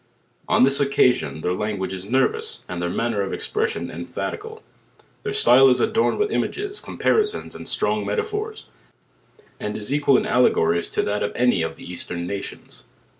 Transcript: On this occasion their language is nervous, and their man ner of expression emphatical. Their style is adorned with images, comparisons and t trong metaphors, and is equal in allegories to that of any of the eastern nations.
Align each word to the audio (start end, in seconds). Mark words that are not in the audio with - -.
On 0.47 0.63
this 0.63 0.79
occasion 0.79 1.41
their 1.41 1.53
language 1.53 1.93
is 1.93 2.09
nervous, 2.09 2.63
and 2.67 2.81
their 2.81 2.89
man 2.89 3.11
ner 3.11 3.21
of 3.21 3.31
expression 3.33 3.91
emphatical. 3.91 4.63
Their 5.21 5.31
style 5.31 5.69
is 5.69 5.79
adorned 5.79 6.17
with 6.17 6.31
images, 6.31 6.79
comparisons 6.79 7.53
and 7.53 7.67
t 7.67 7.73
trong 7.77 8.03
metaphors, 8.03 8.65
and 9.59 9.77
is 9.77 9.93
equal 9.93 10.17
in 10.17 10.25
allegories 10.25 10.89
to 10.93 11.03
that 11.03 11.21
of 11.21 11.33
any 11.35 11.61
of 11.61 11.75
the 11.75 11.83
eastern 11.87 12.25
nations. 12.25 12.83